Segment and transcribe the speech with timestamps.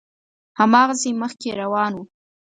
[0.59, 2.01] هماغسې مخکې روان و.